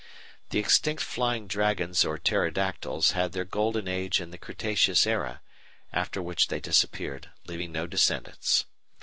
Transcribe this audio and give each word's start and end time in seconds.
The 0.49 0.57
extinct 0.57 1.03
Flying 1.03 1.45
Dragons 1.45 2.03
or 2.03 2.17
Pterodactyls 2.17 3.11
had 3.11 3.33
their 3.33 3.45
golden 3.45 3.87
age 3.87 4.19
in 4.19 4.31
the 4.31 4.39
Cretaceous 4.39 5.05
era, 5.05 5.41
after 5.93 6.23
which 6.23 6.47
they 6.47 6.59
disappeared, 6.59 7.29
leaving 7.45 7.71
no 7.71 7.85
descendants. 7.85 8.65